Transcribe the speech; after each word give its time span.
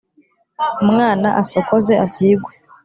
umwana 0.83 1.27
asokoze 1.41 1.93
asigwe 2.05 2.51